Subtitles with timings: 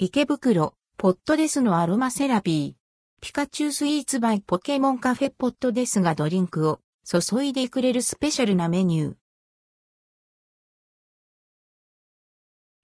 [0.00, 3.20] 池袋、ポットデスのアロマセラピー。
[3.20, 9.14] ピカチュウスイーツバイポケモンカフェポットデスがドリンクを注いでくれるスペシャルなメニュー。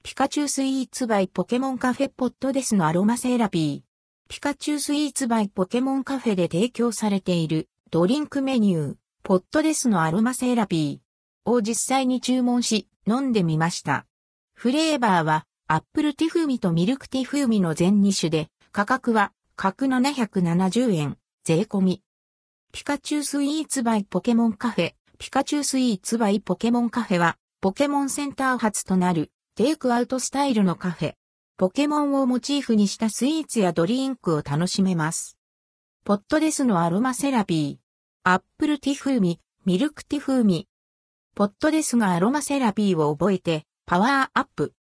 [0.03, 4.29] ピカチュウスイーツバイポケモンカフェポットデスのアロマセラピー。
[4.29, 14.05] ピカチュウスイーツバイポケモンカフェで提供されているドリンクメニュー、ポットデスのアロマセラピーを実際に注文し飲んでみました。
[14.57, 22.03] フレーバーはアップルティ風味とミルクティ風味の全2種で、価格は各770円、税込み。
[22.71, 31.15] ピカチュウスイーツバイポケモンカフェ、ピカチュウスイーツバイポケモンカフェは、ポケモンセンター発となる、テイクアウトスタイルのカフェ。
[31.57, 35.37] ポケモンをモチーフにしたスイーツやドリンクを楽しめます。
[36.05, 38.31] ポットデスのアロマセラピー。
[38.31, 40.69] アップルティ風味、ミルクティ風味。
[41.35, 44.73] ポットデスがアロマセラピーを覚えて、パワーアップ。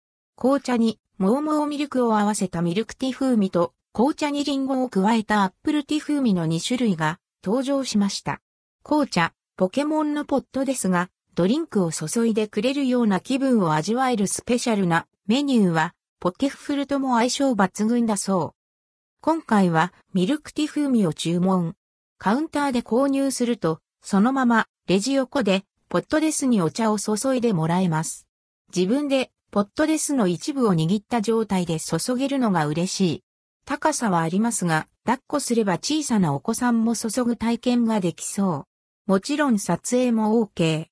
[0.42, 8.40] 紅茶にモーモーミルクを合わせたミルクティ風味と紅茶にリンゴを加えたアップルティ風味の2種類が登場しました。
[8.82, 19.20] 紅茶ポケモンのポットデスが、ドリンクを注いでくれるような気分を味わえるスペシャルなメニューは、ポケフルとも相性抜群だそう。
[19.20, 21.76] 今回はミルクティ風味を注文。
[22.18, 28.26] カウンターで購入すると、そのままレジ横でポットデスにお茶を注いでもらえます。
[28.74, 33.24] 自分でポットデスの一部を握った状態で注げるのが嬉しい。
[33.66, 38.66] 高さはありますが、抱っこすれば小さなお子さんも注ぐ体験ができそ
[39.06, 39.10] う。
[39.10, 40.86] もちろん撮影も OK。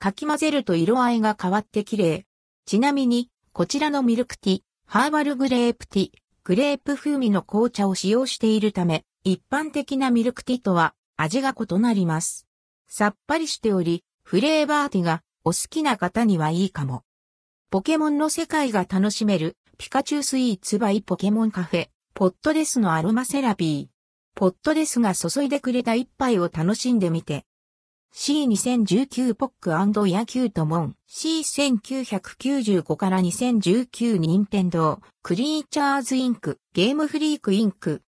[0.00, 2.26] かき混ぜると色合いが変わって綺麗。
[2.66, 6.10] ちなみに、こちらのミルクティ、ハーバルグレープティ、
[6.42, 12.48] グレープ風味の紅茶を使用しているため、一般的なミルクティとは味が異なります。
[12.88, 17.04] さっぱりしており、フレーバーティがお好きな方にはいいかも。
[17.74, 24.38] ポケモンの世界が楽しめるピカチュウスイーツバイポケモンカフェ、ポットデスのアロマセラピー。
[24.38, 27.44] ポットデスが注いでくれた一杯を楽しんでみて。
[28.14, 38.02] C2019 ポックヤキュートモン C1995 から2019任天堂クリーチャーズインクゲームフリークインク